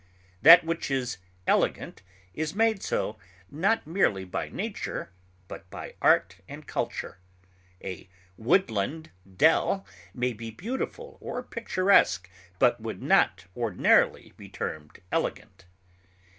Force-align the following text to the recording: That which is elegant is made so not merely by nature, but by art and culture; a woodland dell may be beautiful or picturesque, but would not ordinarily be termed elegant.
That 0.41 0.63
which 0.63 0.89
is 0.89 1.19
elegant 1.45 2.01
is 2.33 2.55
made 2.55 2.81
so 2.81 3.19
not 3.51 3.85
merely 3.85 4.25
by 4.25 4.49
nature, 4.49 5.11
but 5.47 5.69
by 5.69 5.93
art 6.01 6.37
and 6.47 6.65
culture; 6.65 7.19
a 7.83 8.09
woodland 8.35 9.11
dell 9.37 9.85
may 10.15 10.33
be 10.33 10.49
beautiful 10.49 11.19
or 11.21 11.43
picturesque, 11.43 12.27
but 12.57 12.81
would 12.81 13.03
not 13.03 13.45
ordinarily 13.55 14.33
be 14.37 14.49
termed 14.49 14.97
elegant. 15.11 15.65